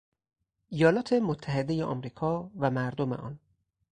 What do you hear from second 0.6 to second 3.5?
ایالات متحده امریکا و مردم آن